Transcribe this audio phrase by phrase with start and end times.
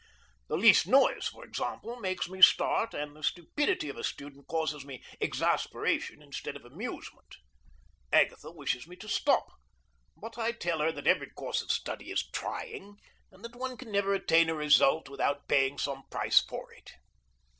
[0.47, 4.83] The least noise, for example, makes me start, and the stupidity of a student causes
[4.83, 7.35] me exasperation instead of amusement.
[8.11, 9.51] Agatha wishes me to stop,
[10.17, 12.97] but I tell her that every course of study is trying,
[13.31, 16.93] and that one can never attain a result with out paying some price for it.